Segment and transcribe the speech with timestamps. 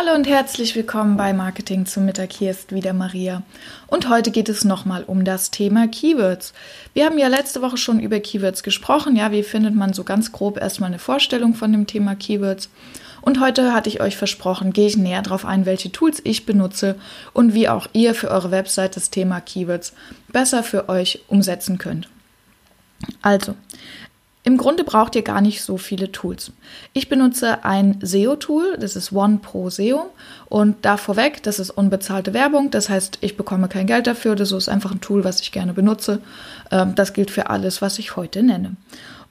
[0.00, 2.32] Hallo und herzlich willkommen bei Marketing zum Mittag.
[2.32, 3.42] Hier ist wieder Maria.
[3.88, 6.54] Und heute geht es nochmal um das Thema Keywords.
[6.94, 9.16] Wir haben ja letzte Woche schon über Keywords gesprochen.
[9.16, 12.70] Ja, wie findet man so ganz grob erstmal eine Vorstellung von dem Thema Keywords?
[13.22, 16.94] Und heute hatte ich euch versprochen, gehe ich näher darauf ein, welche Tools ich benutze
[17.32, 19.94] und wie auch ihr für eure Website das Thema Keywords
[20.28, 22.08] besser für euch umsetzen könnt.
[23.20, 23.56] Also,
[24.44, 26.52] im Grunde braucht ihr gar nicht so viele Tools.
[26.92, 30.10] Ich benutze ein SEO-Tool, das ist OnePro SEO.
[30.48, 34.52] Und da vorweg, das ist unbezahlte Werbung, das heißt, ich bekomme kein Geld dafür, das
[34.52, 36.22] ist einfach ein Tool, was ich gerne benutze.
[36.70, 38.76] Ähm, das gilt für alles, was ich heute nenne.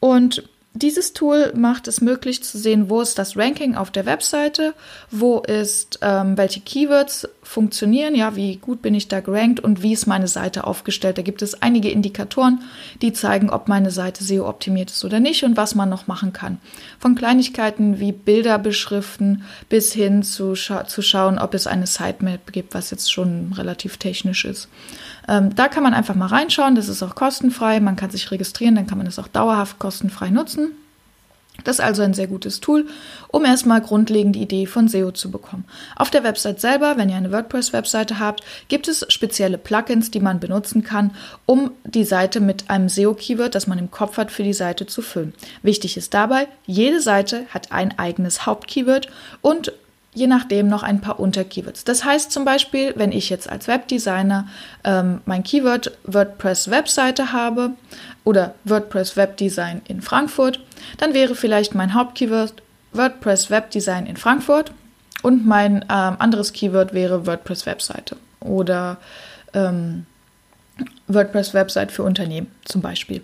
[0.00, 0.44] Und
[0.74, 4.72] dieses Tool macht es möglich zu sehen, wo ist das Ranking auf der Webseite,
[5.10, 9.92] wo ist, ähm, welche Keywords funktionieren, ja, wie gut bin ich da gerankt und wie
[9.92, 11.18] ist meine Seite aufgestellt.
[11.18, 12.62] Da gibt es einige Indikatoren,
[13.02, 16.32] die zeigen, ob meine Seite SEO optimiert ist oder nicht und was man noch machen
[16.32, 16.58] kann.
[16.98, 22.52] Von Kleinigkeiten wie Bilder beschriften bis hin zu, scha zu schauen, ob es eine Sitemap
[22.52, 24.68] gibt, was jetzt schon relativ technisch ist.
[25.28, 28.74] Ähm, da kann man einfach mal reinschauen, das ist auch kostenfrei, man kann sich registrieren,
[28.74, 30.72] dann kann man es auch dauerhaft kostenfrei nutzen.
[31.64, 32.86] Das ist also ein sehr gutes Tool,
[33.28, 35.64] um erstmal grundlegend die Idee von SEO zu bekommen.
[35.96, 40.40] Auf der Website selber, wenn ihr eine WordPress-Webseite habt, gibt es spezielle Plugins, die man
[40.40, 41.12] benutzen kann,
[41.46, 45.02] um die Seite mit einem SEO-Keyword, das man im Kopf hat, für die Seite zu
[45.02, 45.34] füllen.
[45.62, 49.08] Wichtig ist dabei, jede Seite hat ein eigenes Hauptkeyword
[49.42, 49.72] und
[50.14, 51.84] je nachdem noch ein paar Unterkeywords.
[51.84, 54.46] Das heißt zum Beispiel, wenn ich jetzt als Webdesigner
[54.84, 57.70] ähm, mein Keyword WordPress Webseite habe
[58.24, 60.60] oder WordPress Webdesign in Frankfurt,
[60.98, 64.72] dann wäre vielleicht mein Hauptkeyword WordPress Webdesign in Frankfurt
[65.22, 68.98] und mein ähm, anderes Keyword wäre WordPress Webseite oder
[69.54, 70.04] ähm,
[71.08, 73.22] WordPress Website für Unternehmen zum Beispiel.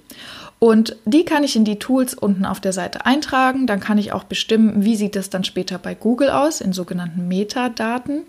[0.59, 3.67] Und die kann ich in die Tools unten auf der Seite eintragen.
[3.67, 7.29] Dann kann ich auch bestimmen, wie sieht das dann später bei Google aus, in sogenannten
[7.29, 8.23] Metadaten.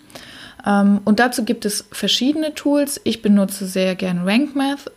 [0.66, 3.02] Ähm, und dazu gibt es verschiedene Tools.
[3.04, 4.92] Ich benutze sehr gern RankMath,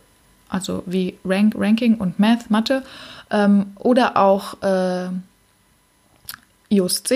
[0.49, 2.83] also wie Rank, Ranking und Math, Mathe.
[3.31, 5.09] Ähm, oder auch äh,
[6.69, 7.11] Yoast.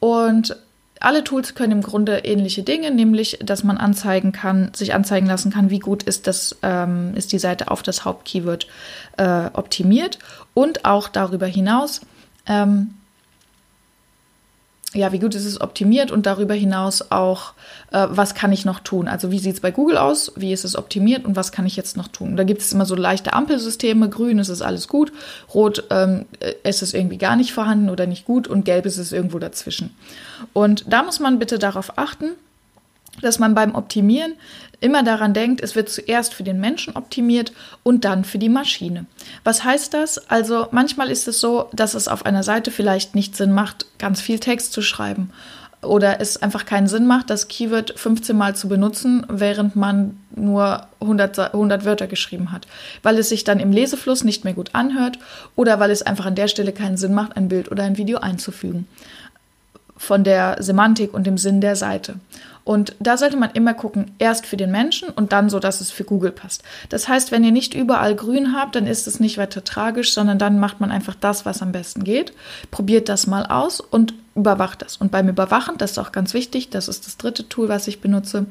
[0.00, 0.56] Und
[1.00, 5.50] alle Tools können im Grunde ähnliche Dinge, nämlich, dass man anzeigen kann, sich anzeigen lassen
[5.50, 8.66] kann, wie gut ist das, ähm, ist die Seite auf das Hauptkeyword
[9.16, 10.18] äh, optimiert
[10.52, 12.02] und auch darüber hinaus,
[12.46, 12.94] ähm,
[14.92, 17.52] ja, wie gut ist es optimiert und darüber hinaus auch,
[17.92, 19.06] äh, was kann ich noch tun?
[19.06, 20.32] Also wie sieht es bei Google aus?
[20.34, 22.36] Wie ist es optimiert und was kann ich jetzt noch tun?
[22.36, 24.08] Da gibt es immer so leichte Ampelsysteme.
[24.08, 25.12] Grün ist es alles gut,
[25.54, 26.26] rot ähm,
[26.64, 29.94] ist es irgendwie gar nicht vorhanden oder nicht gut und gelb ist es irgendwo dazwischen.
[30.52, 32.30] Und da muss man bitte darauf achten,
[33.22, 34.34] dass man beim Optimieren
[34.80, 39.06] immer daran denkt, es wird zuerst für den Menschen optimiert und dann für die Maschine.
[39.44, 40.30] Was heißt das?
[40.30, 44.20] Also manchmal ist es so, dass es auf einer Seite vielleicht nicht Sinn macht, ganz
[44.20, 45.30] viel Text zu schreiben
[45.82, 50.86] oder es einfach keinen Sinn macht, das Keyword 15 Mal zu benutzen, während man nur
[51.00, 52.66] 100, 100 Wörter geschrieben hat,
[53.02, 55.18] weil es sich dann im Lesefluss nicht mehr gut anhört
[55.56, 58.18] oder weil es einfach an der Stelle keinen Sinn macht, ein Bild oder ein Video
[58.18, 58.86] einzufügen
[60.00, 62.14] von der Semantik und dem Sinn der Seite.
[62.64, 65.90] Und da sollte man immer gucken, erst für den Menschen und dann so, dass es
[65.90, 66.62] für Google passt.
[66.88, 70.38] Das heißt, wenn ihr nicht überall grün habt, dann ist es nicht weiter tragisch, sondern
[70.38, 72.32] dann macht man einfach das, was am besten geht.
[72.70, 74.96] Probiert das mal aus und überwacht das.
[74.96, 78.00] Und beim Überwachen, das ist auch ganz wichtig, das ist das dritte Tool, was ich
[78.00, 78.46] benutze,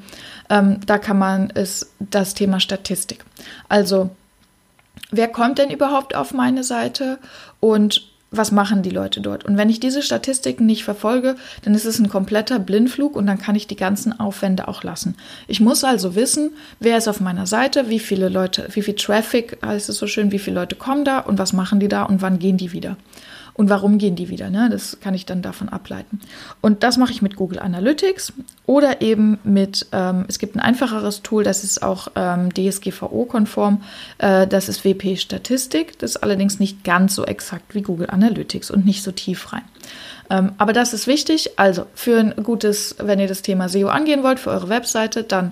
[0.51, 3.25] ähm, da kann man es, das Thema Statistik.
[3.69, 4.11] Also,
[5.09, 7.17] wer kommt denn überhaupt auf meine Seite
[7.59, 9.45] und was machen die Leute dort?
[9.45, 13.39] Und wenn ich diese Statistiken nicht verfolge, dann ist es ein kompletter Blindflug und dann
[13.39, 15.15] kann ich die ganzen Aufwände auch lassen.
[15.47, 19.57] Ich muss also wissen, wer ist auf meiner Seite, wie viele Leute, wie viel Traffic
[19.65, 22.21] heißt es so schön, wie viele Leute kommen da und was machen die da und
[22.21, 22.97] wann gehen die wieder
[23.59, 24.49] und warum gehen die wieder.
[24.49, 24.69] Ne?
[24.71, 26.21] Das kann ich dann davon ableiten.
[26.61, 28.31] Und das mache ich mit Google Analytics
[28.65, 33.83] oder eben mit, ähm, es gibt ein einfacheres Tool, das ist auch ähm, DSGVO-konform,
[34.19, 35.99] äh, das ist WP Statistik.
[35.99, 39.63] Das ist allerdings nicht ganz so exakt wie Google Analytics und nicht so tief rein.
[40.29, 41.59] Ähm, aber das ist wichtig.
[41.59, 45.51] Also für ein gutes, wenn ihr das Thema SEO angehen wollt, für eure Webseite, dann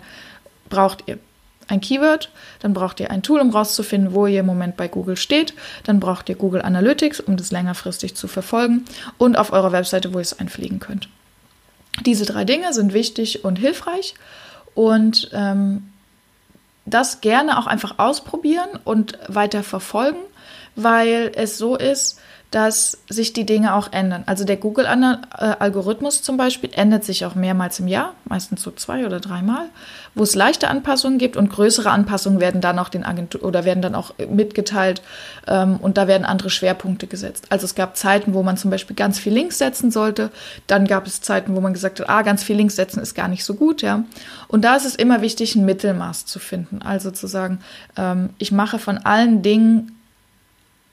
[0.69, 1.19] braucht ihr
[1.67, 2.29] ein Keyword,
[2.59, 5.53] dann braucht ihr ein Tool, um rauszufinden, wo ihr im Moment bei Google steht,
[5.83, 8.85] dann braucht ihr Google Analytics, um das längerfristig zu verfolgen
[9.17, 11.09] und auf eurer Webseite, wo ihr es einpflegen könnt.
[12.05, 14.15] Diese drei Dinge sind wichtig und hilfreich
[14.75, 15.89] und ähm,
[16.85, 20.19] das gerne auch einfach ausprobieren und weiter verfolgen,
[20.75, 22.19] weil es so ist,
[22.51, 24.23] dass sich die Dinge auch ändern.
[24.25, 29.19] Also der Google-Algorithmus zum Beispiel ändert sich auch mehrmals im Jahr, meistens so zwei oder
[29.19, 29.65] dreimal,
[30.15, 33.81] wo es leichte Anpassungen gibt und größere Anpassungen werden dann auch den Agentur oder werden
[33.81, 35.01] dann auch mitgeteilt
[35.45, 37.47] ähm, und da werden andere Schwerpunkte gesetzt.
[37.49, 40.31] Also es gab Zeiten, wo man zum Beispiel ganz viel Links setzen sollte,
[40.67, 43.27] dann gab es Zeiten, wo man gesagt hat, ah, ganz viel Links setzen ist gar
[43.27, 44.05] nicht so gut, ja.
[44.47, 46.81] Und da ist es immer wichtig, ein Mittelmaß zu finden.
[46.81, 47.59] Also zu sagen,
[47.97, 49.96] ähm, ich mache von allen Dingen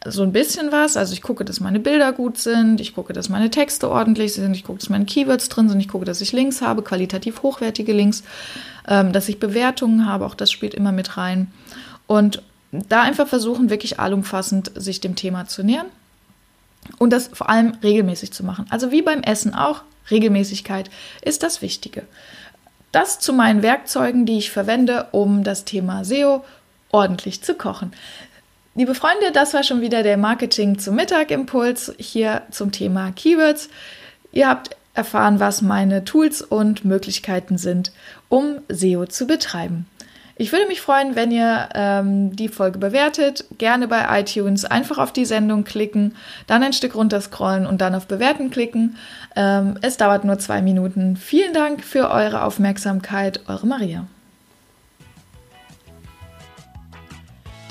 [0.04, 0.96] so ein bisschen was.
[0.96, 4.54] Also ich gucke, dass meine Bilder gut sind, ich gucke, dass meine Texte ordentlich sind,
[4.54, 7.92] ich gucke, dass meine Keywords drin sind, ich gucke, dass ich Links habe, qualitativ hochwertige
[7.92, 8.22] Links,
[8.88, 11.50] ähm, dass ich Bewertungen habe, auch das spielt immer mit rein.
[12.06, 12.42] Und
[12.72, 15.86] da einfach versuchen, wirklich allumfassend sich dem Thema zu nähern
[16.98, 18.66] und das vor allem regelmäßig zu machen.
[18.70, 20.90] Also wie beim Essen auch, Regelmäßigkeit
[21.22, 22.02] ist das Wichtige.
[22.92, 26.44] Das zu meinen Werkzeugen, die ich verwende, um das Thema SEO
[26.92, 27.92] ordentlich zu kochen.
[28.76, 33.68] Liebe Freunde, das war schon wieder der Marketing zum Mittag-Impuls hier zum Thema Keywords.
[34.32, 37.92] Ihr habt erfahren, was meine Tools und Möglichkeiten sind,
[38.28, 39.86] um SEO zu betreiben.
[40.34, 43.44] Ich würde mich freuen, wenn ihr ähm, die Folge bewertet.
[43.58, 46.16] Gerne bei iTunes einfach auf die Sendung klicken,
[46.48, 48.96] dann ein Stück runterscrollen und dann auf Bewerten klicken.
[49.36, 51.16] Ähm, es dauert nur zwei Minuten.
[51.16, 53.42] Vielen Dank für eure Aufmerksamkeit.
[53.46, 54.08] Eure Maria.